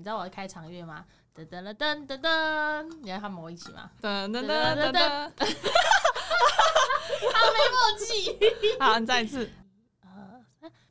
[0.00, 1.04] 你知道我的开场乐吗？
[1.36, 3.90] 噔噔噔噔噔噔，你要和我一起吗？
[4.00, 5.30] 噔噔噔噔噔，
[7.34, 8.34] 好没默契。
[8.80, 9.50] 好，你再一次。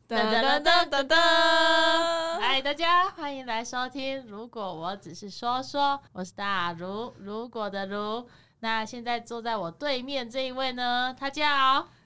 [0.07, 1.15] 噔噔噔噔噔噔！
[2.39, 4.23] 嗨，大家欢迎来收听。
[4.27, 8.29] 如果我只是说说，我是大如，如果的如。
[8.59, 11.43] 那现在坐在我对面这一位呢，他叫。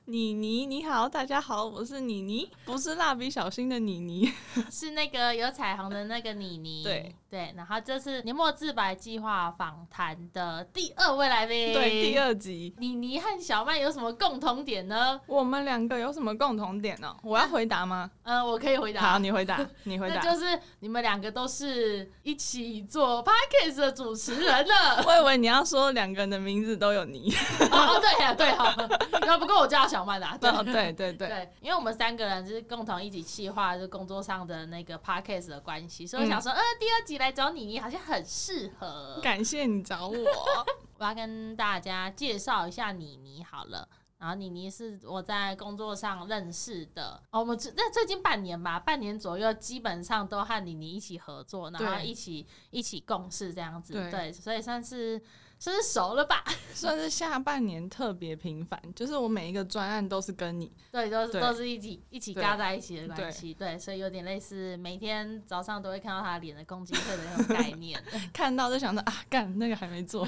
[0.05, 4.29] 妮妮，你好，大家好，我是妮妮，不是蜡笔小新的妮妮，
[4.69, 6.83] 是那个有彩虹的那个妮妮。
[6.83, 12.75] 对对，然后这是年末自白计划访谈的第二位来宾，对，第二集。
[12.77, 15.19] 妮妮和小曼有什么共同点呢？
[15.25, 17.15] 我们两个有什么共同点呢？
[17.23, 18.11] 我要回答吗？
[18.21, 19.01] 嗯，我可以回答。
[19.01, 20.15] 好，你回答， 你回答。
[20.15, 25.03] 那就是你们两个都是一起做 podcast 的主持人了。
[25.07, 27.33] 我以为你要说两个人的名字都有你。
[27.71, 28.75] 哦，对呀，对哈。
[29.25, 29.87] 那不过我叫。
[29.93, 30.27] 小曼的，
[30.63, 39.17] 对对对对，因为我们三个人就是共同一起企划，就工作上的那个 podcast 的关系，所以我想说，呃，第二集来找你，你好像很适合。
[39.23, 40.15] 感谢你找我，
[40.99, 43.87] 我要跟大家介绍一下妮妮好了。
[44.17, 55.21] 然后妮妮是我在工作上认识的，哦，我们那最近半年吧，半年左右，基本上都和妮妮一起合作，然后一起一起共事这样子，对，所以算是。
[55.63, 56.43] 算是熟了吧，
[56.75, 67.97] 算是下半年特别频繁，就是我每一个专案都是跟你，对，都是都是一起一起嘎在一起的关系，对，所以有点类似每天早上都会看到他脸的攻击会的那种概念，
[68.33, 70.27] 看到就想着啊，干那个还没做，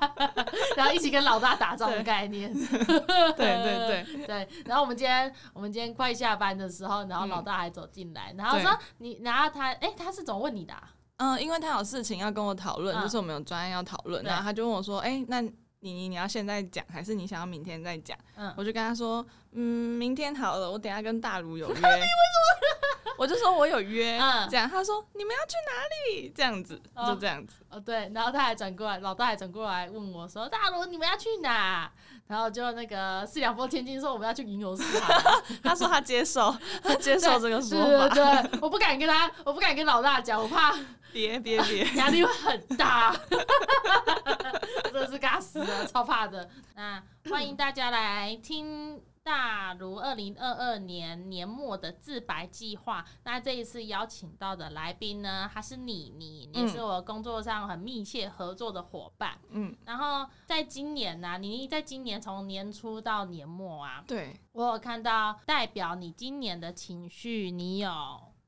[0.78, 4.26] 然后一起跟老大打仗的概念，对对对。
[4.26, 10.74] 对，然后我们今天我们今天快下班的时候，然后老大还走进来，然后说你，然后他，哎，他是怎么问你的？
[11.18, 21.74] 嗯，因为他有事情要跟我讨论，就是我们有专案要讨论，然后他就问我说：“哎，那你你你要现在讲，还是你想要明天再讲？”嗯，我就跟他说：“嗯，明天好了，我等下跟大卢有约。
[21.78, 23.14] ”你为什么？
[23.16, 24.18] 我就说我有约，
[24.50, 26.32] 这样他说你们要去哪里？
[26.34, 27.64] 这样子就这样子。
[27.70, 31.88] 哦，对，然后他还转过来，老大还转过来问我说：“大卢，你们要去哪？”
[32.26, 35.22] 然后就那个四两拨千斤说我们要去银游市场，
[35.62, 38.08] 他说他接受，他接受这个说法。
[38.08, 40.74] 对对，我不敢跟他，我不敢跟老大讲，我怕
[41.14, 43.14] 别别别， 压力会很大，
[44.82, 46.50] 真的是尬死了，超怕的。
[46.74, 49.00] 那欢迎大家来听。
[49.24, 59.38] 大如二零二二年年末的自白计划，那这一次邀请到的来宾呢，他是妮妮，也是我工作上很密切合作的伙伴。
[59.48, 67.90] 嗯，然后在今年呢，妮妮在今年从年初到年末啊，对我有看到代表你今年的情绪，你有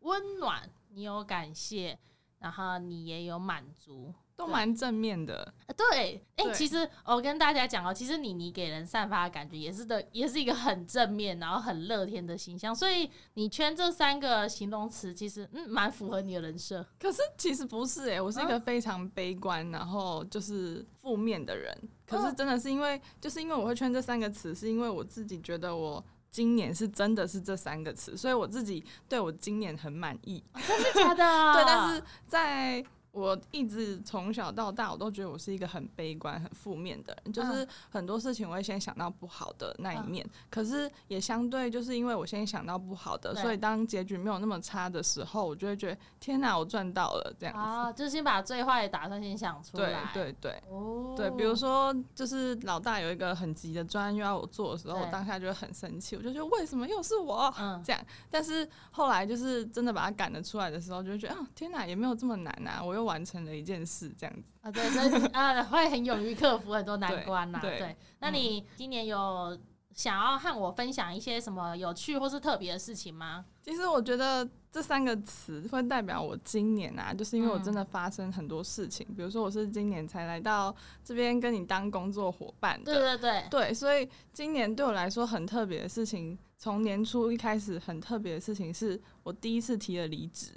[0.00, 1.98] 温暖，你有感谢，
[2.38, 4.12] 然后你也有满足。
[4.36, 16.86] 都蛮正面的，对，哎，其实我跟大家讲哦，其实妮妮给人散发的感觉也是的，也是一个很正面，然后很乐天的形象，所以你圈这三个形容词，其实嗯，蛮符合你的人设。
[17.00, 21.74] 可是其实不是哎，我是一个非常悲观，然后就是负面的人。
[22.06, 26.04] 可是真的是因为，就是因为我会圈这三个词，是因为我自己觉得我
[26.36, 30.44] 今年是真的是这三个词，所以我自己对我今年很满意。
[30.68, 31.54] 真的假的？
[31.56, 32.84] 对，但是在。
[33.16, 40.28] 我一直从小到大，我都觉得我是一个很悲观、很负面的人，就是很多事情我会先想到不好的那一面。
[40.50, 47.60] 可是也相对，就是因为我先想到不好的，所以当结局没有那么差的时候，我就会觉得天哪，我赚到了这样子。
[47.60, 50.10] 啊，就是先把最坏的打算先想出来。
[50.12, 50.62] 对对对。
[50.68, 51.14] 哦。
[51.16, 57.50] 对，比如说，就是老大有一个很急的专又要我做的时候，我当下就会很生气，我就觉得为什么又是我？
[57.58, 57.82] 嗯。
[57.82, 63.05] 这样，但是后来就是真的把他赶得出来的时候，就觉得啊，天哪，也没有这么难啊，我又。
[63.06, 67.58] 完成了一件事，这样子啊，对，所以啊，会很勇于克服很多难关呐。
[67.62, 69.58] 对，那你今年有
[69.94, 73.46] 想要和我分享一些什么有趣或是特别的事情吗？
[73.62, 79.06] 其实我觉得这三个词会代表我今年啊，就是因为我真的发生很多事情。
[79.16, 90.52] 比如说，我是今年才来到这边跟你当工作伙伴的，对对对，对，所以今年对我来说很特别的事情，从年初一开始很特别的事情，是我第一次提了离职。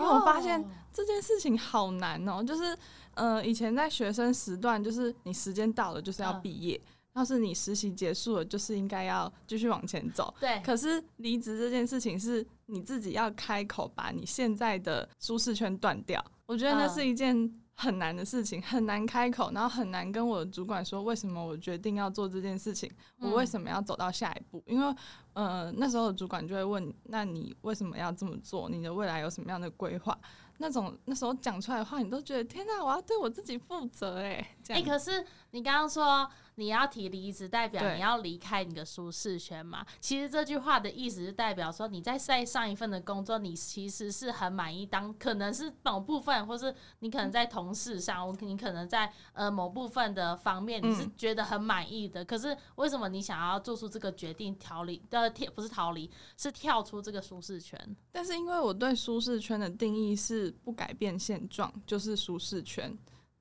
[0.00, 2.76] 因为我发现这件事情好难哦，就是，
[3.14, 6.80] 呃，以前在学生时段，就是你时间到了就是要毕业，
[7.14, 10.34] 要是你实习结束了，就是应该要继续往前走。
[10.40, 10.60] 对。
[10.64, 17.52] 可是离职这件事情是你自己要开口把你现在的舒适圈断掉，我觉得那是一件。
[17.80, 24.62] 很难的事情，很难开口，然后很难跟我的主管说为什么我决定要做这件事情，我为什么要走到下一步？
[24.66, 24.94] 因为，
[25.32, 28.68] 呃，那时候的主管就会问，那你为什么要这么做？
[28.68, 30.16] 你的未来有什么样的规划？
[30.58, 34.46] 那种那时候讲出来的话，你都觉得天哪，我要对我自己负责哎。
[34.68, 39.84] 哎，可是你刚刚说你要提离职，代表你要离开你的舒适圈嘛？
[39.98, 52.24] 其实这句话的意思是代表说你在在上一份的工作，你其实是很满意当，可能是某部分，或是你可能在同事上，我你可能在呃某部分的方面你是嗯觉得很满意的。
[52.24, 57.96] 可是为什么你想要做出这个决定，逃离的跳不是逃离，是跳出这个舒适圈？
[58.12, 62.96] 但是因为我对舒适圈的定义是不改变现状，就是舒适圈。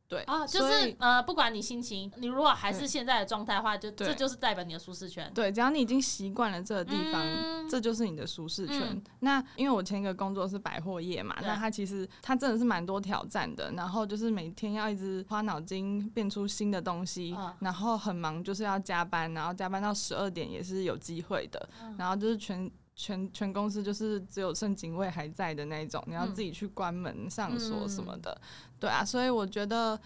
[0.09, 5.31] 对啊，就是呃，不管你心情，你如果还是现在的状态的话，就这就是代表你的舒适圈。
[5.35, 8.81] 对，只要你已经习惯了这个地方，嗯这就是你的舒适圈。
[8.89, 22.69] 嗯那因为我前一个工作是百货业嘛，那它其实它真的是蛮多挑战的，然后就是每天要一直花脑筋变出新的东西，嗯然后很忙，就是要加班，然后加班到十二点也是有机会的，嗯然后就是全。
[23.01, 26.33] 全全公司就是只有剩警卫还在的那一种，你要嗯。
[26.33, 28.39] 自己去关门、上锁什么的，
[28.77, 29.97] 对啊，所以我觉得，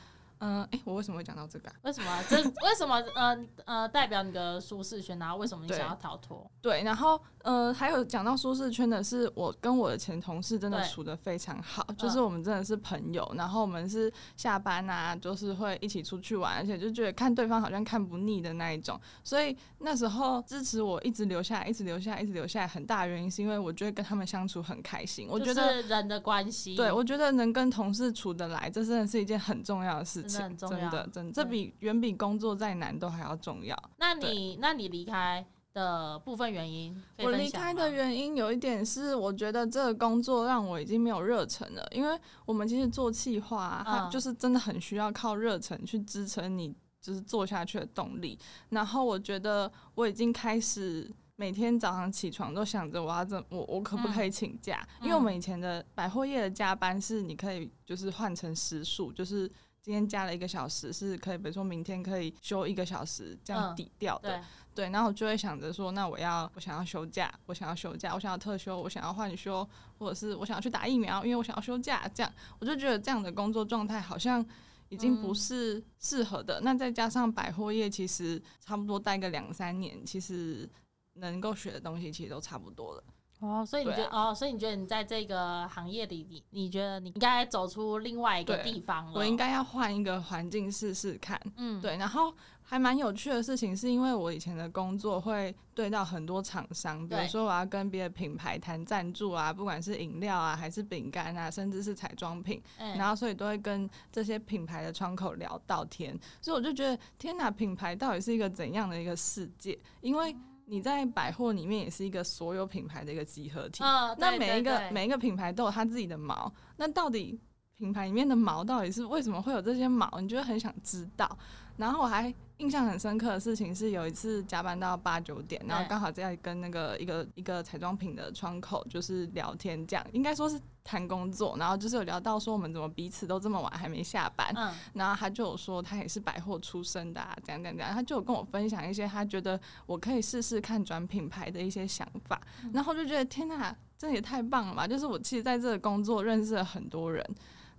[0.45, 1.75] 嗯、诶，我为什么会讲到这个、啊？
[1.83, 2.23] 为什么？
[2.29, 2.95] 这为什么？
[3.15, 6.45] 呃呃，代表你的舒适圈，然后为什么你想要逃脱？
[6.61, 25.53] 对，然后呃，还有讲到舒适圈的是，我跟我的前同事真的处的非常好，就是嗯我们真的是朋友，然后我们是下班啊，就是会一起出去玩，而且就觉得看对方好像看不腻的那一种，所以那时候支持我一直留下来，一直留下来，一直留下来，很大的原因是因为我觉得跟他们相处很开心，我觉得。
[25.53, 26.75] 就是人的关系。
[26.75, 30.57] 对，我觉得能跟同事处得来，这真的是一件很重要的事真的真
[30.89, 33.77] 的，真的，这比远比工作再难都还要重要。
[33.97, 48.37] 那你那你离开的部分原因，我离开的原因有一点是，我觉得这个工作让我已经没有热忱了，因为我们其实做企划、啊，它嗯就是真的很需要靠热忱去支撑你就是做下去的动力。
[48.69, 59.51] 然后我觉得我已经开始每天早上起床都想着我要怎我我可不可以请假，因为我们以前的百货业的加班是你可以就是换成时数，就是。
[59.83, 64.29] 今天加了一个小时，是可以，比如说明天可以休一个小时，这样嗯抵掉的。
[64.73, 69.67] 对，对，然后我就会想着说，那我要我想要休假，我想要休假，我想要特休，我想要换休，
[69.99, 74.43] 或者是我想要去打疫苗，因为我想要休假，这样我就觉得这样的工作状态好像
[74.87, 76.61] 已经不嗯是适合的。
[76.61, 80.69] 那再加上百货业，其实差不多待个两三年，其实
[81.15, 83.03] 能够学的东西其实都差不多了。
[83.43, 89.11] 哦，所以你觉对得、哦，所以你觉得你在这个行业里，你你觉得你应该走出另外一个地方了？
[89.13, 91.39] 我应该要换一个环境试试看。
[91.57, 109.77] 嗯，对，然后还蛮有趣的事情，是因为我以前的工作会对到很多厂商，比如说我要跟别的品牌谈赞助啊，不管是饮料啊，还是饼干啊，甚至是彩妆品，嗯然后所以都会跟这些品牌的窗口聊到天，所以我就觉得天哪，品牌到底是一个怎样的一个世界？
[109.99, 110.33] 因为
[110.65, 117.39] 你在百货里面也是一个所有品牌的一个集合体，嗯，那对每一个每一个品牌都有它自己的毛，那到底
[117.77, 120.09] 品牌里面的毛到底是为什么会有这些毛？
[120.21, 121.37] 你就会很想知道。
[121.75, 134.73] 然后我还印象很深刻的事情是，有一次加班到八九点，然后刚好在跟那个一个一个彩妆品的窗口就是聊天，这样应该说是谈工作，然后就是有聊到说我们怎么彼此都这么晚还没下班，嗯。
[134.93, 142.41] 然后他就有说他也是百货出身的啊，怎样这样怎样，他就有跟我分享一些他觉得我可以试试看转品牌的一些想法，
[142.73, 144.85] 然后就觉得天哪，这也太棒了吧！
[144.85, 147.25] 就是我其实在这个工作认识了很多人，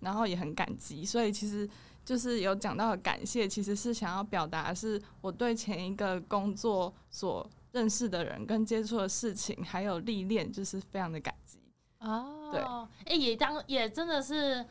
[0.01, 1.69] 然后也很感激，所以其实
[2.05, 11.59] 就是有讲到的感谢，其实是想要表达的是我对前一个工作所认识的人跟接触的事情还有历练，就是非常的感激。
[12.05, 12.61] 哦，对
[13.07, 14.65] 哎、也当也真的是。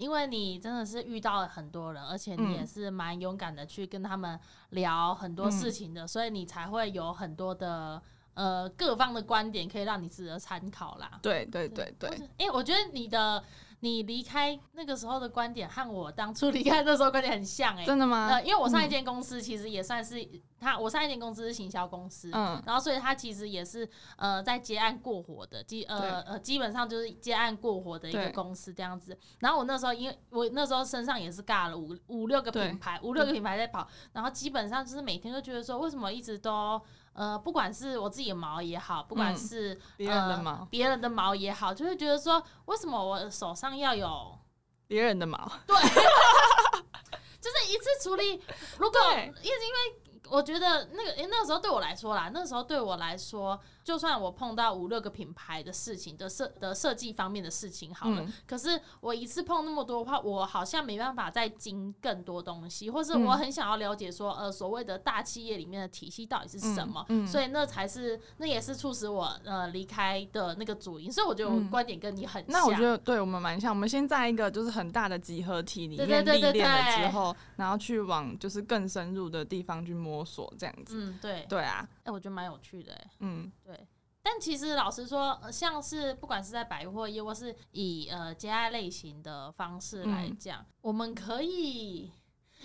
[0.00, 8.00] 因为你真的是遇到了很多人，而且你嗯也是蛮勇敢的去跟他们聊很多事情的，所以你才会有很多的
[8.32, 11.18] 呃各方的观点可以让你值得参考啦。
[11.20, 13.44] 对对对对哎、我觉得你的
[13.80, 18.28] 你离开那个时候的观点和我当初离开那时候观点很像哎、真的吗？
[18.30, 20.26] 呃，因为我上一间公司其实也算是
[20.58, 22.62] 他，我上一间公司是行销公司，嗯。
[22.66, 29.16] 然后所以他其实也是呃在接案过活的，基呃呃基本上就是接案过活的一个公司这样子。
[29.38, 36.80] 然后我那时候因为我那时候身上也是尬了五五六个品牌，五六个品牌在跑，然后基本上就是每天都觉得说为什么一直都
[37.12, 44.38] 呃不管是我自己的毛也好，不管嗯是别人的呃毛，别人的毛也好，就会觉得说为什么我手上要有。
[44.86, 45.38] 别人的毛，
[45.68, 45.76] 对
[47.40, 48.42] 就是一次处理。
[48.78, 71.10] 如果因为因为我觉得那个欸、那个时候对我来说啦，那个时候对我来说，就算我碰到五六个品牌的事情的设的设计方面的事情好了，嗯可是我一次碰那么多的话，我好像没办法再精更多东西，或是嗯我很想要了解说，呃，所谓的大企业里面的体系到底是什么，所以那才是那也是促使我呃离开的那个主因。
[71.10, 72.52] 所以我觉得观点跟你很像。
[72.52, 80.94] 那我觉得对我们蛮像，我们先在一个就是很大的集合体里面历练了对之后，然后去往就是更深入的地方去摸索，这样子。
[80.96, 83.79] 嗯，对，对啊，哎、我觉得蛮有趣的，哎，嗯对。
[84.22, 92.12] 但其实老实说，呃像是不管是在百货业，或是以呃接爱类型的方式来嗯讲，我们可以，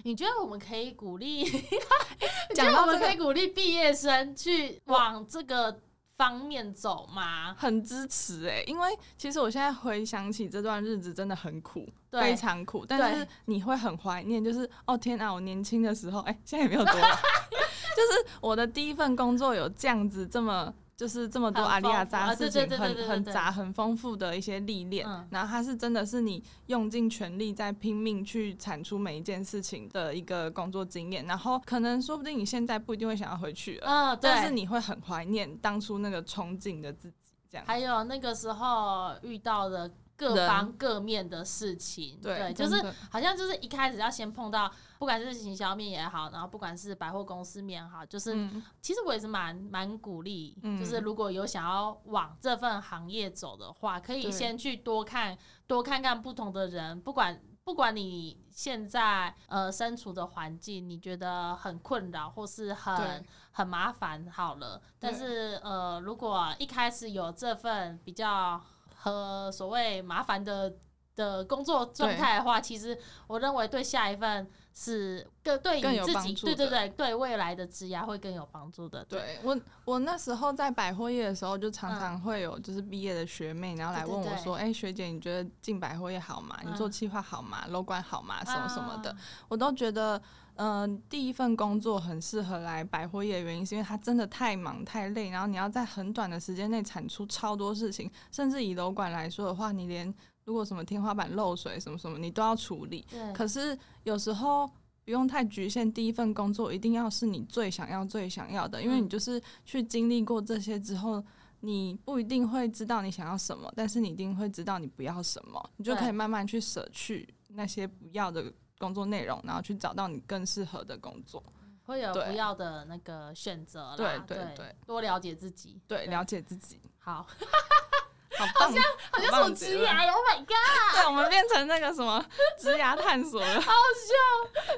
[0.03, 1.43] 你觉得我们可以鼓励？
[1.43, 5.79] 你觉讲到这个得我们可以鼓励毕业生去往这个
[6.17, 7.53] 方面走吗？
[7.57, 17.07] 很支持哎、因为其实我现在回想起这段日子真的很苦，对非常苦，但是你会很怀念，就是哦天啊，我年轻的时候，哎、现在也没有多老，
[17.95, 20.73] 就是我的第一份工作有这样子这么。
[20.97, 25.27] 就是这么多很阿里亚丰富啊杂事情，很很杂很丰富的一些历练，嗯。
[25.29, 37.65] 然后它是真的是你用尽全力在拼命去产出每一件事情的一个工作经验，然后可能说不定你现在不一定会想要回去了，嗯，但是你会很怀念当初那个憧憬的自己，这样。
[37.67, 55.37] 还有那个时候遇到的各方各面的事情，对就是好像就是一开始要先碰到，不管是行销面也好，然后不管是百货公司面也好，就是、嗯其实我也是蛮蛮鼓励，嗯就是如果有想要往这份行业走的话，可以先去多看
[55.67, 57.41] 多看看不同的人，不管。
[57.65, 68.61] 不管你现在呃身处的环境，你觉得很困扰或是很很麻烦，好了，但是呃，如果一开始有这份比较
[68.93, 70.75] 和所谓麻烦的
[71.15, 79.03] 的工作状态的话，其实我认为对下一份是更对更有你自己，帮助对对对，对未来的职涯会更有帮助的。
[79.05, 86.59] 对我，我那时候在百货业的时候，就常常会有就是毕业的学妹，然后来问我说：“哎、学姐，你觉得进百货业好吗？
[86.65, 87.65] 你做嗯企划好吗？
[87.69, 88.43] 楼管好吗？
[88.43, 89.11] 什么什么的。
[89.11, 89.17] 啊
[89.47, 90.21] 我都觉得，
[90.55, 100.13] 嗯、第一份工作很适合来百货业的原因，是因为它真的太忙太累，然后你要在很短的时间内产出超多事情，甚至以楼管来说的话，你连
[100.45, 103.05] 如果什么天花板漏水什么什么，你都要处理。
[103.09, 104.65] 对，可是有时候
[105.03, 111.23] 不用太局限，第一份工作一定要是你最想要、最想要的，因为嗯你就是去经历过这些之后，
[111.59, 121.43] 你不一定会知道你想要什么，但是你一定会知道你不要什么，你就可以慢慢去舍去那些不要的工作内容，然后去找到你更适合的工作。
[121.85, 123.95] 会有不要的那个选择啦。
[123.95, 125.79] 对对对对多了解自己。
[125.87, 127.27] 对，了解自己，好，
[128.37, 128.79] 好棒，好
[129.11, 130.95] 好像什么植牙，Oh my god！
[130.95, 132.23] 对，我们变成那个什么
[132.59, 133.61] 植牙探索了。
[133.61, 134.71] 好笑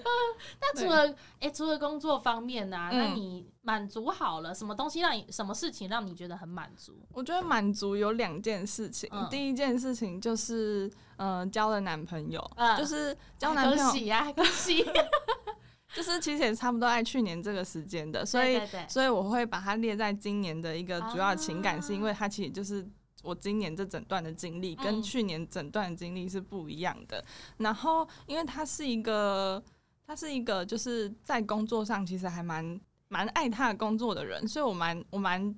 [0.62, 7.00] 那除了哎、除了工作方面呢、那嗯你满足好了，什么东西让你什么事情让你觉得很满足？
[7.14, 14.86] 我觉得满足有两件事情，嗯第一件事情就是，嗯、交了男朋友，嗯就是交男朋友，恭喜啊，恭喜！
[15.96, 22.88] 就是其实也差不多在去年这个时间的，所以所以我会把它列在今年的一个主要情感，啊是因为它其实就是。
[23.24, 27.24] 我今年这整段的经历跟嗯去年整段的经历是不一样的，
[27.58, 29.62] 然后因为他是一个，
[30.06, 35.56] 他是一个就是在工作上其实还蛮蛮爱他的工作的人，所以我蛮我蛮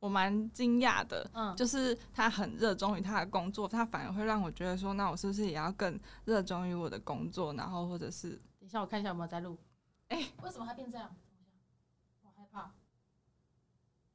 [0.00, 9.56] 我蛮惊讶的，嗯，就是他很热衷于他的工作，他反而会让我觉得说，那我是不是也要更热衷于我的工作，然后或者是等一下我看一下有没有在录。
[10.08, 11.14] 哎为什么他变这样？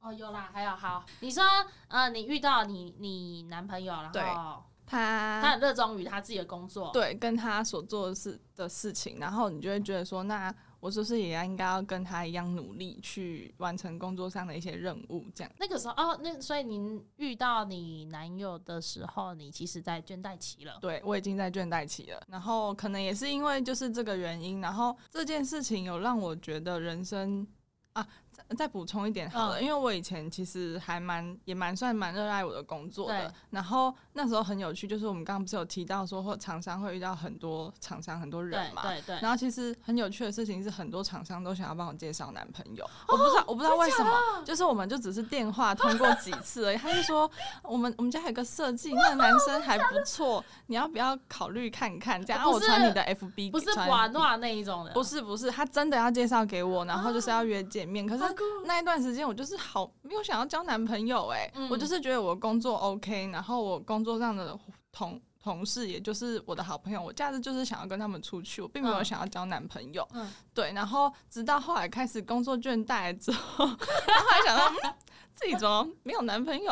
[0.03, 1.05] 哦，有啦，还有好。
[1.22, 1.41] 你说，
[1.88, 15.50] 呃，你遇到你你男朋友，然对后他他很热衷于他自己的工作，对跟他所做的事的事情，然后你就会觉得说，那我是不是也要应该要跟他一样努力去完成工作上的一些任务，这样。
[15.57, 20.77] 那个时候哦，那所以您遇到你男友的时候，你其实在倦怠期了。
[20.81, 27.48] 对我已经在倦怠期了，然后可能也是因为就是这个原因，然后这件事情有让我觉得人生
[27.93, 28.05] 啊，
[28.50, 29.64] 再再补充一点好了，嗯。
[29.64, 44.12] 因为我以前其实还蛮也蛮算蛮热爱我的工作的，然后那时候很有趣，就是我们刚刚不是有提到说，或厂商会遇到很多厂商很多人嘛，对对，然后其实很有趣的事情是，很多厂商都想要帮我介绍男朋友，哦我不知道我不知道为什么，
[44.46, 46.77] 就是我们就只是电话通过几次而已。
[46.77, 47.29] 他就说
[47.63, 52.24] 我们我们家有个设计，那个男生还不错， 你要不要考虑看看？
[52.24, 58.05] 这样，我传你的 FB，不是传瓦诺那一种的，不是不是，他真的要介绍给我，然后就是要约见面。
[58.05, 58.24] 可是
[58.65, 61.70] 那一段时间我就是好没有想要交男朋友哎、嗯。
[61.70, 64.57] 我就是觉得我工作 OK，然后我工作上的
[64.91, 70.07] 同同事也就是我的好朋友，我假日就是想要跟他们出去，我并没有嗯想要交男朋友。
[70.13, 73.65] 嗯对，然后直到后来开始工作倦怠了之后，
[74.07, 74.93] 然后后来想到、嗯、
[75.36, 76.72] 自己怎么没有男朋友？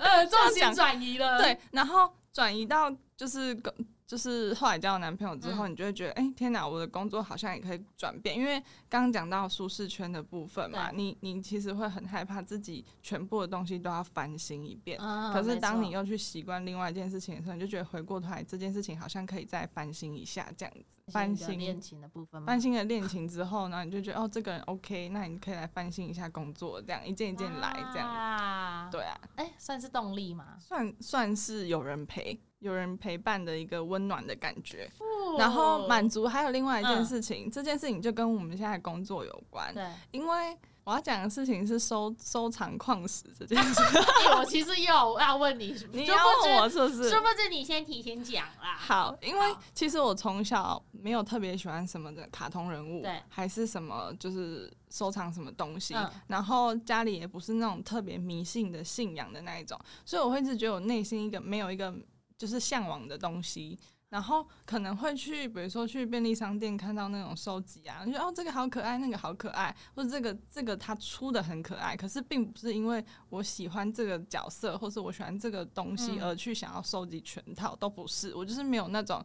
[0.00, 1.38] 呃， 重心转移了。
[1.38, 3.74] 对，然后转移到就是跟
[4.08, 5.70] 就是后来交了男朋友之后，嗯。
[5.70, 14.98] 你就会觉得，哎、天哪，我的工作好像也可以转变，因为刚刚讲到舒适圈的部分嘛，你你其实会很害怕自己全部的东西都要翻新一遍。
[14.98, 22.46] 嗯，可是当你又去习惯另外一件事情的时候，你就觉得回过头来这件事情好像可以再翻新一下，这样子翻新的恋新情的部分吗？
[22.46, 30.56] 翻新的恋情之后呢，你就觉得哦这个人 OK，那你可以来翻新一下工作，这样一件一件来，这样啊，对啊，哎，算是动力嘛。
[30.58, 34.90] 算算是有人陪，有人陪伴的一个温暖的感觉。
[35.00, 40.56] 哦然后满足还有另外一件嗯事情，这件事情就跟我们现在工作有关，对，因为
[40.88, 43.82] 我要讲的事情是收收藏矿石这件事。
[44.24, 47.20] 哎我其实有要问你，你要问我是不是是？
[47.20, 48.74] 不是你先提前讲啦。
[48.78, 61.94] 好，因为其实我从小没有特别喜欢什么的卡通人物，对还是什么就是收藏什么东西，嗯然后家里也不是那种特别迷信的信仰的那一种，所以我会一直觉得我内心一个没有一个
[62.38, 63.78] 就是向往的东西。
[64.10, 79.22] 然后可能会去，比如说去便利商店看到那种收集啊，就觉得哦这个好可爱，那个好可爱，或者这个这个它出的很可爱，可是并不是因为我喜欢这个角色，或是我喜欢这个东西嗯而去想要收集全套，都不是，我就是没有那种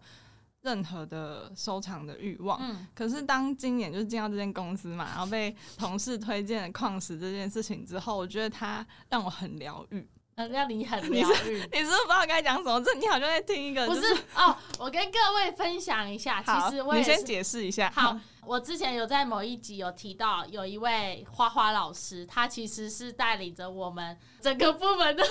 [0.63, 2.59] 任何的收藏的欲望。
[2.61, 10.05] 嗯，可是当今年就是进到这间公司嘛，然后被同事推荐了矿石这件事情之后，我觉得它让我很疗愈。
[10.35, 11.57] 呃让你很你疗愈。
[11.71, 12.81] 你是不知道该讲什么？
[12.81, 17.91] 这你好像在听一个，不就是哦，我跟各位分享一下，其实我你先解释一下。
[17.95, 25.23] 好，我之前有在某一集有提到，有一位花花老师，他其实是带领着我们整个部门的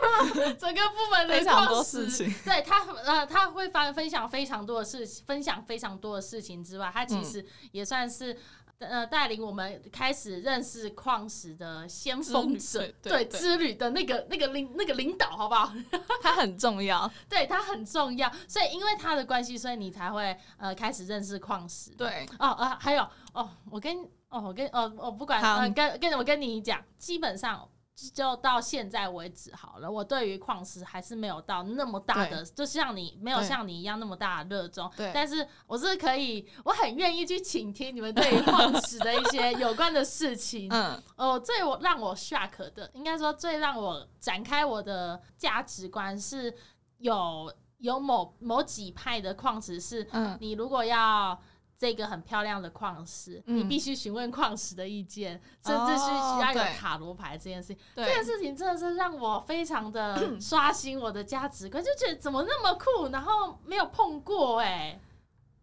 [0.58, 2.32] 整个部门的非常多事情。
[2.44, 8.36] 对他，呃，他会分分享非常多的事，分享非常多的事情之外，他其实也算是。
[8.78, 15.72] 呃，带领我们开始认识矿石的先锋者，对之旅的那个那个领那个领导，好不好？
[16.22, 17.10] 他很重要。
[17.28, 21.90] 对他很重要，所以因为他的关系，所以你才会呃开始认识矿石。
[21.92, 23.96] 对，哦呃，还有哦，我跟
[24.28, 27.66] 哦我跟哦我不管跟跟我跟你讲，基本上
[28.12, 35.10] 就到现在为止好了，我对于矿石还是没有到那么大的，就像你没有像你一样那么大的热衷，对。
[35.14, 40.68] 但是我是可以，我很愿意去倾听你们对于矿石的一些有关的事情。
[40.74, 46.54] 嗯，哦，最我让我 shock 的，应该说最让我展开我的价值观是
[46.98, 50.36] 有有某某几派的矿石是，嗯。
[50.38, 51.40] 你如果要
[51.78, 53.58] 这个很漂亮的矿石，嗯。
[53.58, 56.72] 你必须询问矿石的意见，甚至是需要有对。
[56.76, 57.78] 塔罗牌这件事情。
[57.94, 64.98] 这件，事情真的是让我非常的刷新我的价值观，就觉得怎么那么酷，然后没有碰过哎、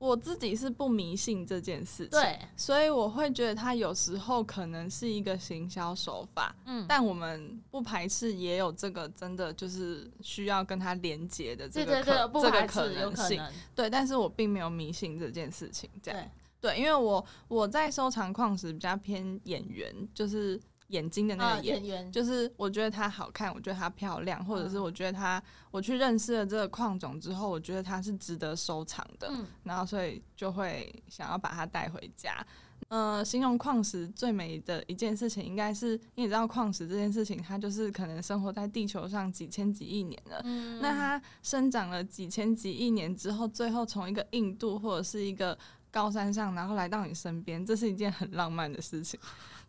[0.03, 12.11] 我自己是不迷信这件事情，，对，所以我会觉得它有时候可能是一个行销手法，嗯，但我们不排斥也有这个真的就是需要跟它连接的这个这
[12.51, 16.19] 个可能性，可能，对，但是我并没有迷信这件事情，这样
[16.59, 20.59] 对，对，因为我我在收藏矿石比较偏演员，就是
[20.93, 22.11] 眼睛的那啊，个眼。
[22.11, 32.45] 就是我觉得它好看，我觉得它漂亮，或者是嗯我觉得它，我去认识了这个矿种之后，我觉得它是值得收藏的，嗯然后所以就会想要把它带回家。
[32.89, 40.41] 呃，形容矿石最美的一件事情，应该是因为你知道矿石这件事情，它就是可能生活在地球上几千几亿年了。
[40.43, 45.57] 嗯，那它生长了几千几亿年之后，最后从一个印度或者是一个
[45.89, 49.19] 高山上，然后来到你身边，这是一件很浪漫的事情。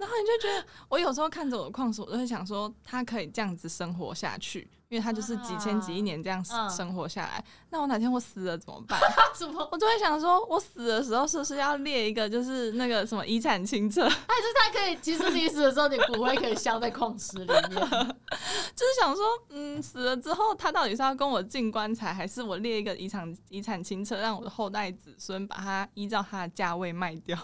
[0.05, 7.43] 然后你就觉得，我有时候看着我的矿石，我都会想说，他可以这样子生活下去，因为他就是几千几亿年这样嗯生活下来。
[7.71, 9.01] 那我哪天我死了怎么办？
[9.73, 14.03] 我就会想说，我死的时候是不是要列一个，就是那个什么遗产清册？
[14.07, 17.71] 还是他可以，其实你死的时候，你骨灰可以镶在矿石里面。
[18.77, 27.39] 就是想说，嗯，死了之后，他到底是要跟我进棺材，还是我列一个遗产遗产清册，让我的后代子孙把它依照它的价位卖掉？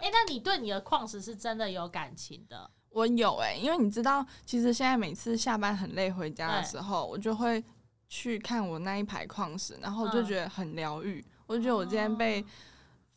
[0.00, 2.70] 哎、那你对你的矿石是真的有感情的？
[2.90, 7.62] 我有哎、因为你知道，其实现在每次下班很累回家的时候，我就会
[8.08, 11.22] 去看我那一排矿石，然后我就觉得很疗愈。
[11.46, 12.42] 我就觉得我今天被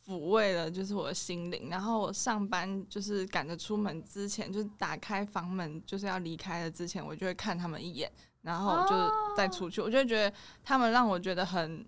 [0.06, 1.70] 抚慰了，就是我的心灵。
[1.70, 8.12] 然后我上班就是赶着出门之前，就是打开房门就是要离开了之前，我就会看他们一眼，
[8.42, 9.80] 然后就是再出去。
[9.80, 11.82] 我就觉得他们让我觉得很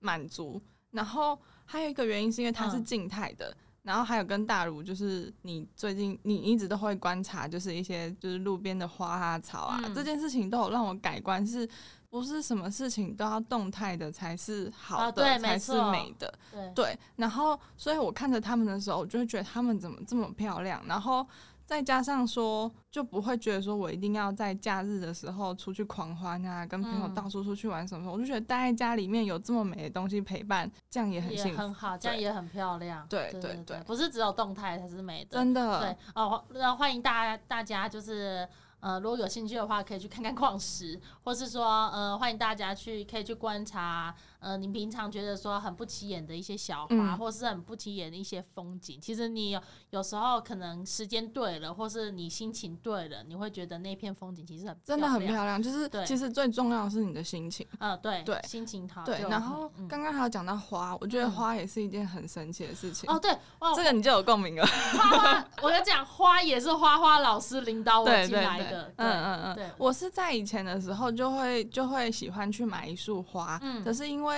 [0.00, 0.60] 满足。
[0.90, 3.56] 然后还有一个原因是因为它是嗯静态的。
[3.82, 11.68] 然后还有跟大如，就是你最近你一直都会观察，就是一些就是路边的花啊草啊、嗯这件事情都有让我改观是，
[12.10, 16.32] 不是什么事情都要动态的才是好啊的，才是美的。
[16.50, 21.26] 对，对，然后所以我看着他们的时候，我就会觉得他们怎么这么漂亮，然后
[21.70, 33.06] 再加上说，就不会觉得说我一定要在假日的时候出去狂欢啊，跟朋友嗯到处出去玩什么我就觉得待在家里面有这么美的东西陪伴，这样也很也幸福，很好，这样也很漂亮。
[33.08, 35.38] 对对对对对不是只有动态才是美的。
[35.38, 38.48] 真的对哦，那欢迎大家大家就是
[38.80, 49.00] 呃，如果有兴趣的话，可以去看看矿石，或是说呃，欢迎大家去可以去观察呃，你平常觉得说很不起眼的一些小花，嗯或是很不起眼的一些风景。
[49.00, 55.20] 其实你有有时候可能时间对了，或是你心情对了，你会觉得那片风景其实很真的很。
[55.20, 57.64] 漂亮，就是对其实最重要的是你的心情。
[57.78, 63.08] 呃，对对心情好对，然后嗯刚刚还有讲到花，我觉得嗯花也是一件很神奇的事情。
[63.08, 64.64] 哦，对，哇，这个你就有共鸣了。
[64.66, 74.29] 花花，我跟你讲，花也是花花老师领导我进来的，，嗯嗯嗯，对我是在以前的时候就会就会喜欢去买一束花，嗯可是因为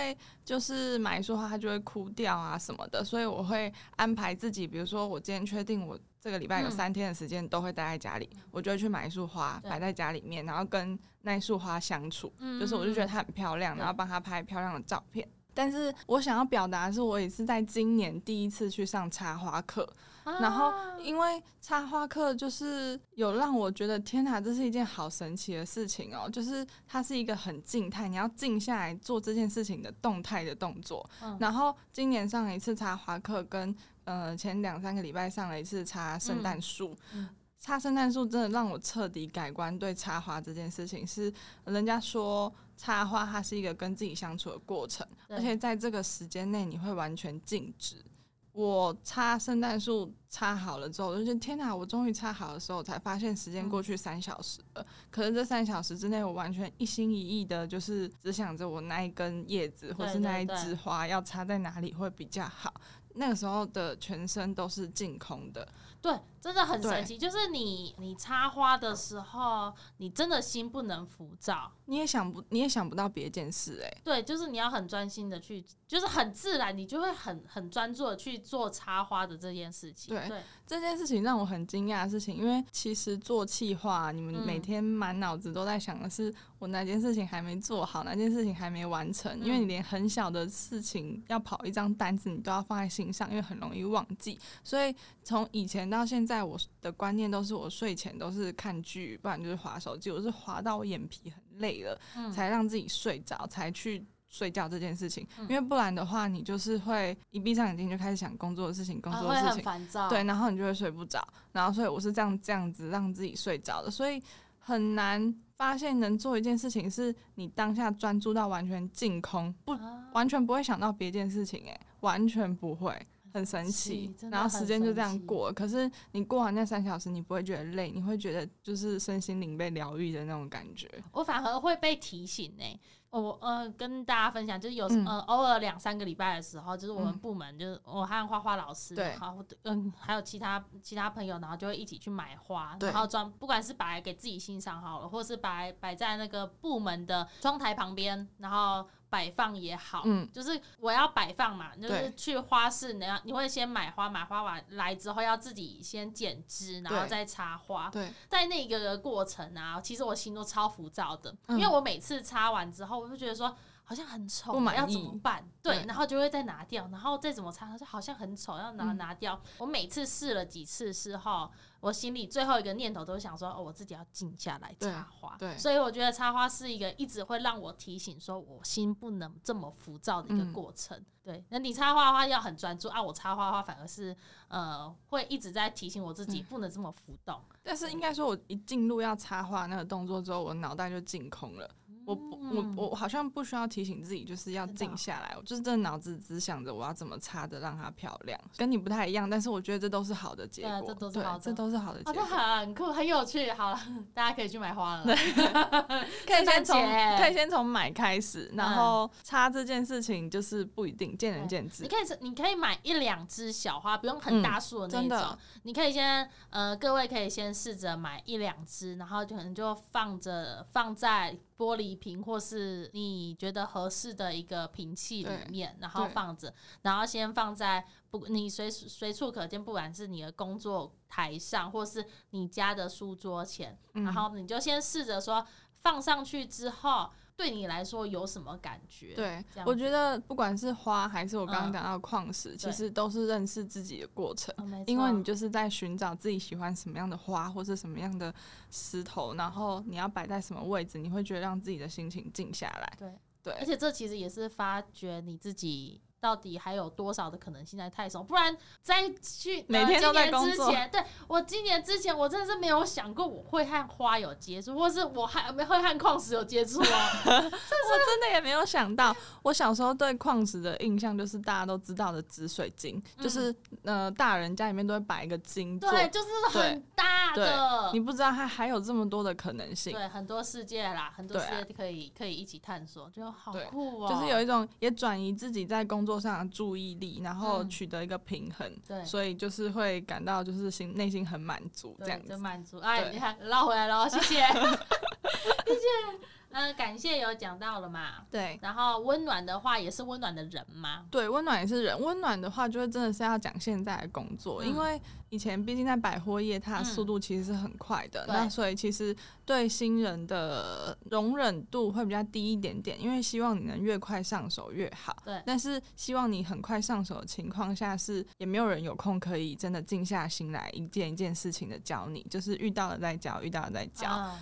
[0.45, 6.71] 就是买一束花它就会枯掉啊什么的，所以我会安排自己，比如说我今天确定我这个礼拜有嗯。
[6.71, 15.29] 三天的时间都会待在家里，我就会去买一束花摆在家里面，然后跟那一束花相处，嗯就是我就觉得它很漂亮，然后帮它拍漂亮的照片。
[15.55, 19.87] 但是我想要表达的是，我也是在今年第一次去上插花课，
[20.25, 26.29] 然后啊因为插花课就是有让我觉得天哪，这是一件好神奇的事情哦！
[26.29, 31.09] 就是它是一个很静态，你要静下来做这件事情的动态的动作。
[31.23, 36.97] 嗯然后今年上了一次插花课，跟呃前两三个礼拜上了一次插圣诞树。
[37.15, 41.33] 嗯插圣诞树真的让我彻底改观对插花这件事情，是
[41.65, 48.05] 人家说插花它是一个跟自己相处的过程，而且在这个时间内你会完全静止。
[48.53, 51.75] 我插圣诞树插好了之后，我就觉得天哪！
[51.75, 54.87] 我终于插好的时候，我才发现时间过去三小时了。
[55.11, 62.75] 可是这三小时之内，我完全一心一意的，就是只想着我那一根叶子或是那一枝花要插在哪里会比较好。
[63.15, 65.67] 那个时候的全身都是净空的，
[66.01, 67.17] 对，真的很神奇。
[67.17, 71.71] 就是你你插花的时候，你真的心不能浮躁。
[71.87, 80.15] 你也想不，你也想不到别件事哎、对，就是你要很专心的去，就是很自然，你就会很很专注的去做插花的这件事情。
[80.17, 94.39] 对对，这件事情让我很惊讶的事情，因为其实做气划，你们嗯每天满脑子都在想的是我哪件事情还没做好，哪件事情还没完成，因为你嗯连很小的事情要跑一张单子，你都要放在心上，因为很容易忘记。
[94.65, 105.27] 所以从以前到现在，我的观念都是我睡前都是看剧，不然就是划手机，我是划到我眼皮很累了，嗯，才让自己睡着，才去睡觉这件事情。
[105.39, 109.63] 嗯因为不然的话，你就是会一闭上眼睛就开始想工作的事情，工作的事情。
[109.65, 110.09] 烦躁。
[110.09, 114.23] 对，然后你就会睡不着，然后所以我是这样这样子让自己睡着的，所以
[114.59, 123.07] 很难发现能做一件事情是你当下专注到完全净空，不啊，完全不会想到别件事情、欸，完全不会。
[123.33, 125.53] 很神神奇然后很时间就这样过。
[125.53, 130.89] 可是你过完那三小时，你不会觉得累，你会觉得就是身心灵被疗愈的那种感觉。
[131.13, 161.59] 我反而会被提醒呢、我呃跟大家分享，就是有、嗯呃偶尔两三个礼拜的时候，就是我们嗯部门、就是我和花花老师，对然后嗯还有其他其他朋友，然后就会一起去买花，然后装不管是摆给自己欣赏好了，或是摆摆在那个部门的窗台旁边，然后摆放也好，嗯，就是我要摆放嘛，就是去花市，你要你会先买花，买花完来之后要自己先剪枝，然后再插花，对，在那个过程啊，其实我心都超浮躁的，嗯。
[161.59, 163.55] 因为我每次插完之后，我就觉得说
[163.93, 165.47] 好像很丑，不满要怎么办？
[165.63, 169.39] 对，然后就会再拿掉，然后再怎么擦，说好像很丑，要拿嗯拿掉。
[169.59, 171.51] 我每次试了几次之后，
[171.81, 175.37] 我心里最后一个念头都是想说，哦，我自己要静下来插花。
[175.39, 180.99] 对所以我觉得插花是一个一直会让我提醒说我心不能这么浮躁的一个嗯过程。
[181.23, 184.17] 对，那你插花的话要很专注啊，我插花的话反而是
[184.49, 187.41] 呃会一直在提醒我自己嗯不能这么浮动。
[187.63, 191.71] 但是应该说，我一进入要插花那个动作之后，我脑袋就净空了。
[192.05, 192.19] 我
[192.53, 195.35] 我我好像不需要提醒自己，就是要静下来。
[195.37, 200.83] 我就是真的脑子只想着我要怎么插的让它漂亮，跟你不太一样，但是我觉得这都是好的结果。
[200.89, 202.25] 这都是好的这都是好的结果。
[202.25, 203.51] 很酷，很有趣。
[203.53, 203.81] 好了，
[204.13, 205.05] 大家可以去买花了。
[206.27, 206.81] 可以先从
[207.19, 211.89] 可以先从买开始，然后插这件事情就是不一定，见仁见智你。
[211.89, 215.39] 可以是，你可以买一两支小花，不用很大束的那种。
[215.63, 234.03] 你可以先，呃，各位可以先试着买一两支，然后就可能就放着放在玻璃瓶或是你觉得合适的一个瓶器里面，然后放着，然后先放在不你随随处可见，不管是你的工作台上或是你家的书桌前，嗯。
[234.03, 235.47] 然后你就先试着说
[235.83, 239.15] 放上去之后，对你来说有什么感觉？
[239.15, 244.55] 对，我觉得不管是花还是我刚刚嗯讲到矿石，其实都是认识自己的过程。
[244.59, 248.33] 哦，因为你就是在寻找自己喜欢什么样的花，或是什么样的
[248.71, 252.93] 石头，然后你要摆在什么位置，你会觉得让自己的心情静下来。
[252.99, 266.85] 对对而且这其实也是发掘你自己到底还有多少的可能性在太少，不然再去每天都在工作年之前，对我今年之前我真的是没有想过我会和花有接触，或是我还会和矿石有接触哦。
[267.27, 278.03] 我真的也没有想到，我小时候对矿石的印象就是大家都知道的紫水晶，嗯就是呃大人家里面都会摆一个金座，对，就是很大的你。
[278.03, 279.93] 不知道它还有这么多的可能性。
[279.93, 284.09] 对，很多世界啦，很多世界可以、可以一起探索，就好酷哦。
[284.09, 292.29] 就是有一种也转移自己在工作上的注意力，然后嗯取得一个平衡，对所以就是会感到就是心内心很满足这对样子。
[292.29, 292.79] 就满足。
[292.79, 294.35] 哎，你看绕回来了，谢谢，
[295.67, 296.19] 谢谢。
[296.55, 298.25] 嗯，感谢有讲到了嘛。
[298.31, 301.05] 对然后温暖的话也是温暖的人嘛。
[301.11, 301.99] 对，温暖也是人。
[301.99, 305.01] 温暖的话，就会真的是要讲现在的工作，嗯因为
[305.33, 309.17] 以前毕竟在百货业，它的嗯速度其实是很快的，对那所以其实
[309.47, 315.17] 对新人的容忍度会比较低一点点，因为希望你能越快上手越好。
[315.25, 324.11] 对但是希望你很快上手的情况下，是也没有人有空可以真的静下心来一件一件事情的教你，就是遇到了再教，遇到了再教。
[324.11, 324.39] 啊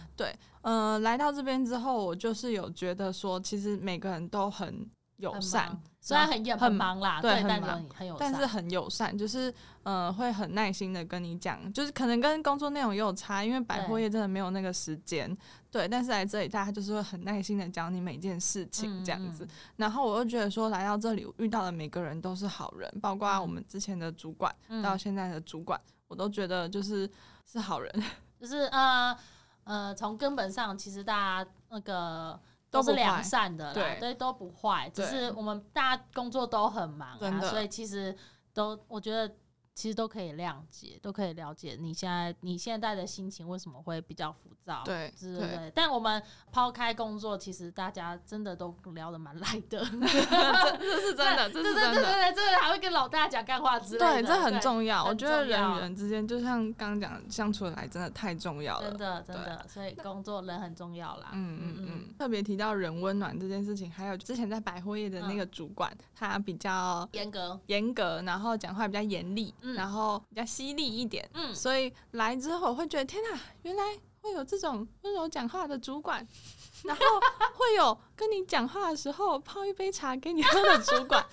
[0.63, 4.87] 呃，来到这边之后，我就是有觉得说，其实每个人都很
[5.21, 15.37] 友善，虽然很也很很忙啦，对对，但很忙是很友善，但是很友善，就是呃会很耐心的跟你讲，就是可能跟工作内容也有差，因为百货业真的没有那个时间，
[15.71, 15.87] 对。
[15.87, 19.45] 但是来这里，大家就是会很耐心的讲你每件事情这样子。
[19.45, 27.09] 嗯然后我又觉得说，来到这里遇到的每个人都是好人，包括嗯我们之前的主管、嗯到现在的主管，我都觉得就是
[27.47, 27.93] 是好人，
[28.41, 29.17] 就是呃
[29.65, 32.39] 呃，从根本上，其实大家那个
[32.71, 38.17] 都是良善的啦，对对，都不坏，只是我们大家工作都很忙啊，所以其实
[38.55, 39.35] 都我觉得。
[39.81, 45.71] 其实都可以谅解，都可以了解你现在你现在的心情为什么会比较浮躁，对对之类的。
[45.71, 52.59] 但我们抛开工作，其实大家真的都聊得蛮来的， 这这是真的，这对对对对是真的。
[52.61, 55.03] 还会跟老大讲干话之类的，对，这很重要。
[55.03, 58.99] 我很觉得人与人之间，就像刚刚讲的，相处得来真的太重要了真。
[58.99, 61.31] 的真的，所以工作人很重要啦。
[61.33, 69.75] 嗯嗯嗯，特别提到人温暖这件事情，还有之前在百货业的那个主管，他比较严格，严格，然后讲话比较严厉，嗯。
[69.75, 73.83] 然后比较犀利一点，嗯，所以来之后我会觉得天哪，原来
[74.21, 76.27] 会有这种温柔讲话的主管，
[76.85, 77.03] 然后
[77.55, 81.25] 会有跟你讲话的时候泡一杯茶给你喝的主管。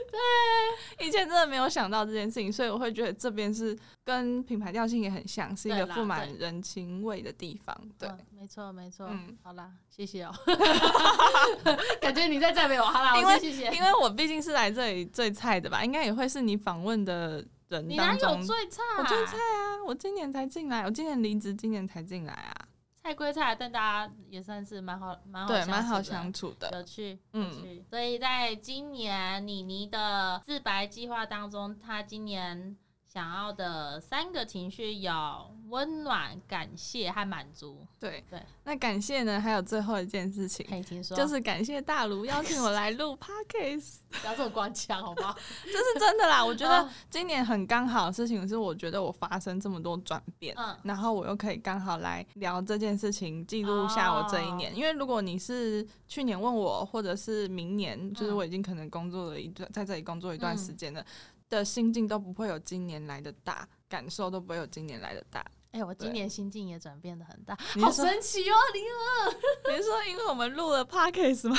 [0.98, 7.76] 对，以前真的没有想到这件事情，所以我会觉得这边是跟品牌调性也很像，是一个富满人情味的地方。
[7.98, 9.06] 对，嗯没错没错。
[9.10, 10.32] 嗯好啦，谢谢哦。
[12.00, 13.70] 感觉你在赞美我，好啦， 因为谢谢。
[13.74, 18.40] 因为我毕竟是来这里最菜的吧，应该也会是你访问的人你哪当中。
[18.40, 18.82] 有最差？
[18.98, 19.84] 我最菜啊！
[19.86, 22.54] 我今年才进来，我今年离职，今年才进来啊。
[23.08, 26.68] 菜归菜，但大家也算是蛮好蛮好对，蛮好相相处的。
[26.74, 27.82] 有趣，有嗯趣。
[27.88, 32.76] 所以在今年妮妮的自白计划当中，她今年
[33.18, 35.12] 想要的三个情绪有
[35.70, 37.84] 温暖、感谢和满足。
[37.98, 45.36] 对对，那感谢呢，还有最后一件事情，可以听说，就是感谢大卢邀请我来录 podcast，不要这么官腔，好不好？
[45.66, 46.44] 这是真的啦。
[46.44, 50.54] 我觉得嗯今年很刚好的事情是，我觉得我发生这么多转变。
[50.56, 54.76] 嗯，然后我又可以刚好来聊这件事情，记录下我这一哦年。
[54.76, 61.04] 因为如果你是去年问我，或者是明年，就是嗯我已经可能工作了一段，在这里工作一段时间了，
[61.48, 65.44] 的心境都不会有今年来的大，感受都不会有今年来的大。
[65.72, 68.54] 哎、我今年心境也转变的很大，好神奇哦！
[68.74, 68.80] 你
[69.70, 71.58] 你是说因为我们录了 podcast 吗？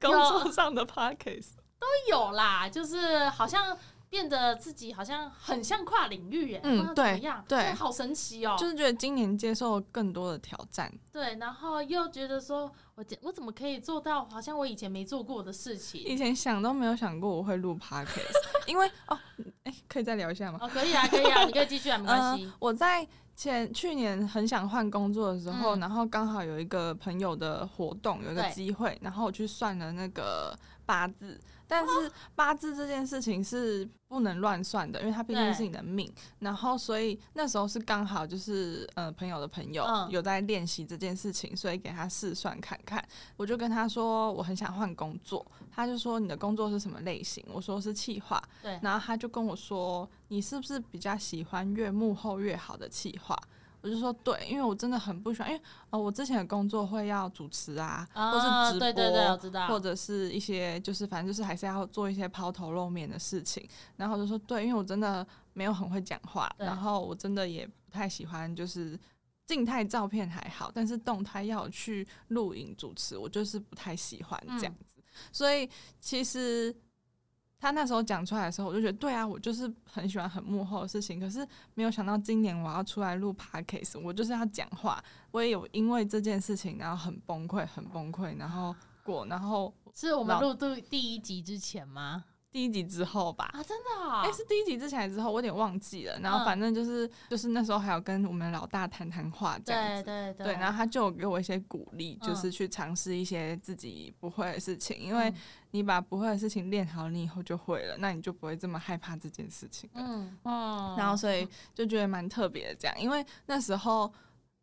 [0.00, 1.50] 工作上的 podcast。
[1.78, 3.76] 都有啦，就是好像
[4.14, 16.16] 变得自己好像很像跨领域耶，嗯么对样，对好神奇哦、就是觉得今年接受更多的挑战，对，然后又觉得说我怎我怎么可以做到好像我以前没做过的事情以？
[16.16, 18.30] 前想都没有想过我会录 podcast，
[18.68, 19.18] 因为哦，
[19.64, 20.60] 哎、可以再聊一下吗？
[20.62, 22.52] 哦，可以啊，可以啊， 你可以继续啊，没关系呃。
[22.60, 31.40] 我在前去年很想换工作的时候，嗯然后刚好有一个朋友的活动，有一个机会，然后我去算了那个八字。
[31.66, 36.12] 但哦是八字这件事情是不能乱算的，因为它毕竟是你的命。
[36.38, 43.02] 然后所以那时候是刚好就是呃朋友的朋友嗯有在练习这件事情，所以给他试算看看。
[43.36, 47.44] 我就跟他说我很想换工作，他就说你的工作是什么类型？
[47.52, 53.36] 我说是企划，对，然后他就跟我说：“你是不是比较喜欢越幕后越好的企划？”
[53.84, 68.98] 我就说对，因为我真的很不喜欢，因为呃我之前的工作会要主持啊，或啊，是直播，对对对，我知道，或者是一些就是反正就是还是要做一些抛头露面的事情，然后我就说对，因为我真的没有很会讲话，然后我真的也不太喜欢就是。
[69.46, 74.94] 静态照片还好，但是动态要去录影主持，我就是不太喜欢这样子。
[75.30, 75.68] 所以
[76.00, 76.74] 其实
[77.64, 81.18] 他那时候讲出来的时候，我就觉得对啊，我就是很喜欢很幕后的事情。
[81.18, 85.02] 可是没有想到今年我要出来录 podcast，我就是要讲话。
[85.30, 92.24] 我也有因为这件事情，然后很崩溃，很崩溃，然后过，然后是我们录第第一集之前吗？
[92.52, 93.50] 第一集之后吧。
[93.52, 96.16] 啊，真的啊哎、是第一集之前还是之后，我有点忘记了。
[96.20, 105.34] 然后嗯反正就是、就是那时候还有跟我们老大谈谈话这样子，对对对，然后他就有给我一些鼓励，嗯就是去尝试一些自己不会的事情，因为嗯
[105.74, 110.00] 你把不会的事情练好，你以后就会了，那你就不会这么害怕这件事情了。
[110.00, 114.12] 嗯哦，然后所以就觉得蛮特别的，这样，因为那时候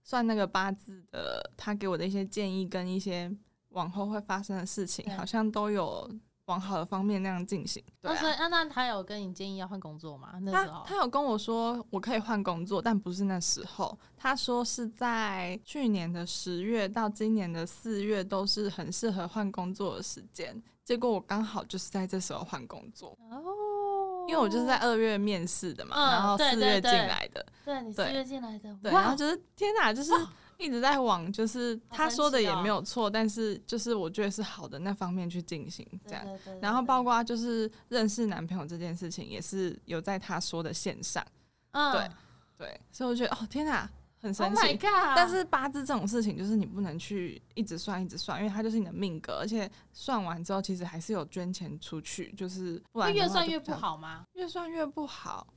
[0.06, 3.30] 算那个八字的，他给我的一些建议跟一些
[3.72, 6.10] 往后会发生的事情，好像都有
[6.46, 7.84] 往好的方面那样进行。
[8.00, 8.48] 对那所以啊。
[8.48, 10.40] 那那他有跟你建议要换工作吗？
[10.40, 14.00] 那时候他有跟我说我可以换工作，但不是那时候。
[14.16, 20.56] 他说是在去年的十月到今年的四月都是很适合换工作的时间。
[20.84, 27.46] 结果我刚好就是在这时候换工作，哦，因为我就是在二月面试的嘛，嗯然后四月进来的。
[27.64, 30.12] 对你四对月进来的，对，哇然后就是天哪，就是
[30.58, 36.26] 一直在往就是他说的也没有错，但是就是我觉得是好的那方面去进行这样。
[36.60, 41.26] 然后包括就是认识男朋友这件事情，也是有在他说的线上，
[41.72, 42.10] 嗯对
[42.58, 43.90] 对，所以我觉得哦天哪，
[44.22, 44.78] 很，Oh 神 my 奇。
[44.78, 45.14] god！
[45.16, 54.24] 但是八字这种事情，就是你不能去一直算一直算，因为它就是你的命格，而且算完之后，其实还是有捐钱出去，就是不然会越算越不好吗？
[54.34, 55.48] 越算越不好，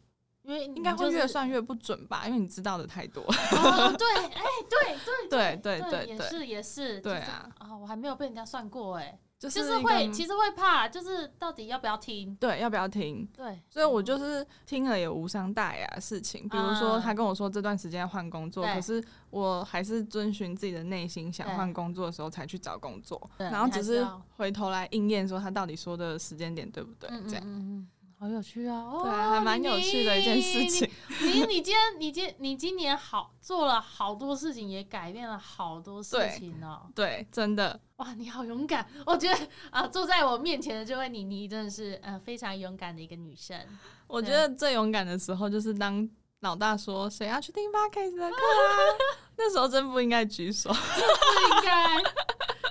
[0.42, 3.22] 因为应该会越算越不准吧，因为你知道的太多。
[3.53, 4.96] 哦，对，哎，对
[5.29, 12.35] 对对对对也是也是，就是对啊啊，我还没有被人家算过，哎，就就是会其实会怕，就是到底要不要听？
[12.37, 13.26] 对要不要听？
[13.37, 27.09] 对，所以我就是听了也无伤大雅的事情，比如说啊他跟我说这段时间要换工作，对可是我还是遵循自己的内心，想换工作的时候才去找工作，然后只是回头来应验说他到底说的时间点对不对？
[27.11, 27.88] 嗯这样嗯嗯嗯，
[28.24, 28.90] 好有趣啊！
[29.02, 30.90] 对还蛮有趣的一件事情。
[31.20, 36.87] 你你你今天你今你今年好做了好多事情，也改变了好多事对情哦。
[36.94, 38.87] 对，真的，哇，你好勇敢！
[39.04, 43.58] 我觉得啊，坐在我面前的这位妮妮真的是呃非常勇敢的一个女生。
[44.06, 46.08] 我觉得最勇敢的时候就是当
[46.40, 48.72] 老大说谁要去听 podcast 的课啊，
[49.37, 50.70] 那时候真不应该举手。
[50.72, 52.02] 不应该，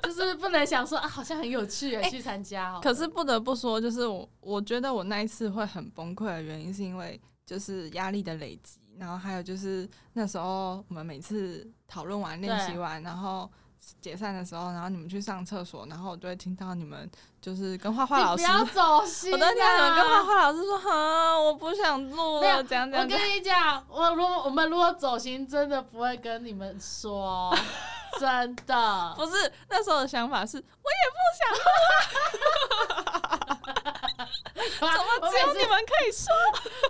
[0.03, 2.79] 就是不能想说啊，好像很有趣哎，去参加哦。
[2.83, 13.49] 可是不得不说，就是我我觉得我那一次会很崩溃的原因，是因为就是压力的累积，然后还有就是那时候我们每次讨论完、练习完，然后
[14.01, 17.09] 解散的时候，然后你们去上厕所，然后我就会听到你们
[17.41, 23.05] 就是跟画画老师，你不要走心、啊，我都会听到你们跟画画老师说，哈，我不想录了，怎样怎样。
[23.05, 27.55] 我跟你讲，我如果我们如果走心，真的不会跟你们说，
[28.19, 29.13] 真的。
[29.17, 30.65] 不是那时候的想法是，我也
[31.11, 31.63] 不想录
[34.83, 36.33] 怎么只有你们可以说，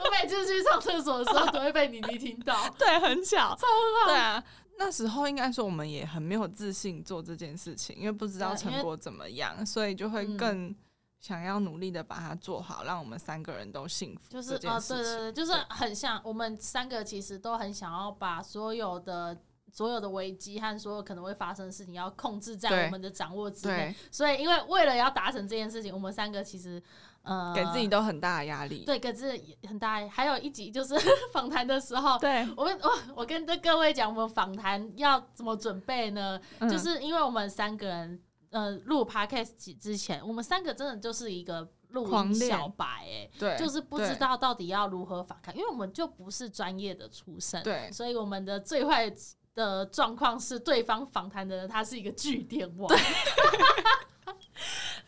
[0.03, 2.57] 我每次去上厕所的时候，都会被妮妮听到。
[2.77, 4.43] 对，很巧，超好对啊。
[4.77, 10.75] 那时候应该说我们也很没有自信做这件事情，因为不知道成果怎么样，所以就会嗯更
[11.19, 14.21] 想要努力的把它做好，让我们三个人都幸福。
[14.29, 19.37] 就是啊对对对，就是很像我们三个，其实都很想要把所有的。
[19.75, 23.95] 所有的危机和所有可能会发生的事情，要控制在我们的掌握之内。
[24.11, 26.79] 所以，因为为了要达成这件事情，我们三个其实
[27.23, 28.83] 呃，给自己都很大的压力。
[28.85, 30.05] 对给自己很大。
[30.09, 30.93] 还有一集就是
[31.31, 36.39] 访谈的时候，对，我们我我跟各位讲，我们访谈要怎么准备呢？
[36.59, 49.09] 嗯就是因为我们三个人呃录 podcast 之前，我们三个真的就是一个录音小白哎、对，就是不知道到底要如何访谈，因为我们就不是专业的出身，对所以我们的最坏
[49.55, 52.93] 的状况是对方访谈的人他是一个据点王。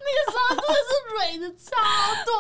[0.06, 1.72] 那个时候真的是蕊的超
[2.26, 2.32] 多，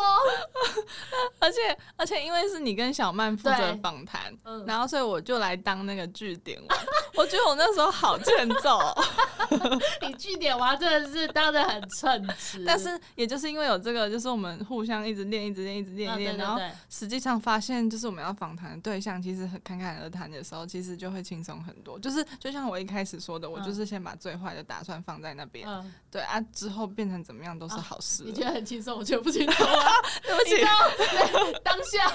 [1.39, 6.79] 而且而且因为是你跟小曼负责访谈，嗯，然后所以我就来当那个据点王。
[7.15, 8.77] 我觉得我那时候好欠揍。
[8.77, 9.03] 哦、
[10.01, 16.75] 你据点王真的是当的很称职，但是也就是因为有这个，就是我们互相一直练，一直练，一直练，然后对对对。
[16.89, 21.97] 实际上发现，就是我们要访谈的对象，其实很侃侃而谈的时候，其实就会轻松很多。
[21.97, 28.29] 就是就像我一开始说的，我嗯就是先把最坏的打算放在那边，嗯，对啊，之后变成怎么样都是好事了。
[28.29, 29.91] 你觉得很轻松，我觉得不轻松啊。
[30.23, 32.11] 对不起你知，道当下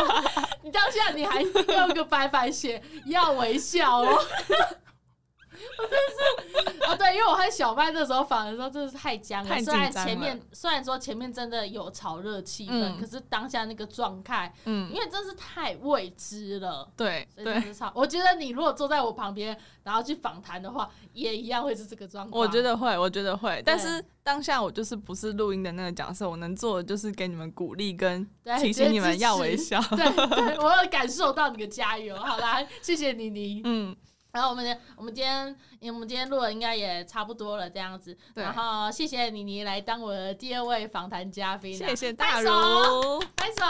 [0.62, 4.24] 你当下你还用个白白写要微笑哦。
[5.78, 9.62] 我真的是哦，对，因为我和小麦那时候访的时候真的是太僵了。
[9.62, 16.90] 虽然前面虽然说前面真的有炒热气氛，嗯可是当下那个状态，嗯因，为真是太未知了。
[16.96, 22.40] 对对，所以真是超，我觉得你如果坐在我旁边，然后去访谈的话，也一样会是这个状况。
[22.40, 23.62] 我觉得会，我觉得会。
[23.64, 29.80] 但是当下我就是不是录音的那个角色，我能做的就是给你们鼓励跟提醒你们要微笑。
[29.90, 29.98] 对
[30.28, 32.16] 对，我有感受到你的加油。
[32.16, 33.60] 好啦，谢谢妮妮。
[33.64, 33.96] 嗯，
[34.32, 35.56] 然后我们我们今天
[35.92, 38.16] 我们今天录的应该也差不多了，这样子。
[38.34, 43.18] 然后谢谢妮妮来当我的第二位访谈嘉宾啊，谢谢大拍手如。
[43.36, 43.64] 拍手。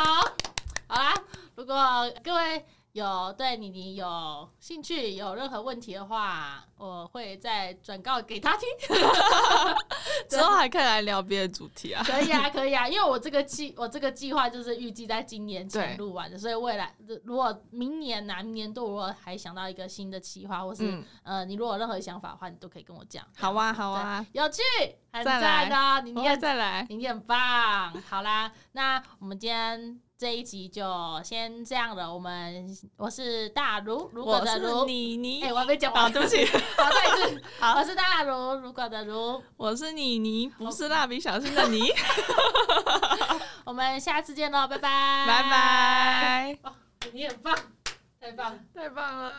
[0.86, 1.14] 好啦，
[1.54, 8.68] 如果各位有对妮妮有兴趣、有任何问题的话，我会再转告给他听。
[10.28, 12.02] 之后还可以来聊别的主题啊。
[12.04, 16.92] 可以啊，可以啊，因为我这个计我这个计划就是预计在今年前对录完的，所以未来
[17.24, 23.24] 如果明年呐、明年度如果还想到一个新的计划，或是、嗯，呃你如果有任何想法的话，你都可以跟我讲。
[23.36, 24.62] 好啊，好啊，有趣，
[25.12, 26.00] 很再赞来哦！
[26.00, 26.86] 你我你很会再来。
[26.88, 27.92] 你很棒。
[28.08, 30.84] 好啦，那我们今天这一集就
[31.24, 32.12] 先这样了。
[32.12, 32.68] 我们
[32.98, 36.44] 我是大如，如果的如，你你哎、，我还没讲好，完，对不起，
[36.76, 37.78] 好，再一次，好。
[37.78, 41.90] 我是大如，如果的如，我是你你，不是蜡笔小新的你，
[43.64, 46.74] 我们下次见喽，拜拜，拜拜，哦，
[47.14, 47.56] 你很棒，
[48.20, 48.58] 太棒。
[48.74, 49.32] 太棒了。